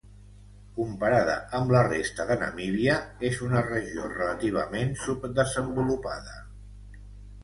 Comparada 0.75 1.33
amb 1.57 1.73
la 1.75 1.83
resta 1.87 2.25
de 2.31 2.37
Namíbia, 2.43 2.95
és 3.29 3.41
una 3.47 3.61
regió 3.67 4.07
relativament 4.13 4.97
subdesenvolupada. 5.03 6.35